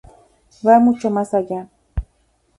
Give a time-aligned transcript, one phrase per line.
[0.65, 1.69] Va mucho más allá.